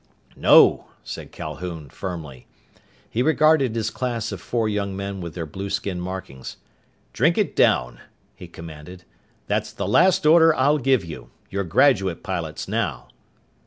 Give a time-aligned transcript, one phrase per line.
[0.35, 2.47] _""No!" said Calhoun firmly.
[3.07, 6.57] He regarded his class of four young men with their blueskin markings.
[7.13, 7.99] "Drink it down!"
[8.35, 9.03] he commanded.
[9.45, 11.29] "That's the last order I'll give you.
[11.51, 13.09] You're graduate pilots, now!"